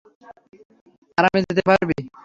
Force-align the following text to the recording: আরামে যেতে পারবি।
আরামে 1.17 1.39
যেতে 1.47 1.61
পারবি। 1.69 1.97